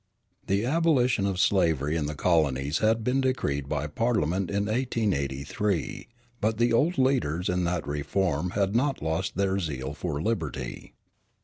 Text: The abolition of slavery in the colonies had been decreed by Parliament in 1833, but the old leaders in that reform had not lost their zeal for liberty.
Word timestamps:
The 0.47 0.65
abolition 0.65 1.27
of 1.27 1.39
slavery 1.39 1.95
in 1.95 2.07
the 2.07 2.15
colonies 2.15 2.79
had 2.79 3.03
been 3.03 3.21
decreed 3.21 3.69
by 3.69 3.85
Parliament 3.85 4.49
in 4.49 4.65
1833, 4.65 6.07
but 6.39 6.57
the 6.57 6.73
old 6.73 6.97
leaders 6.97 7.47
in 7.47 7.65
that 7.65 7.87
reform 7.87 8.49
had 8.55 8.75
not 8.75 9.03
lost 9.03 9.35
their 9.37 9.59
zeal 9.59 9.93
for 9.93 10.19
liberty. 10.19 10.95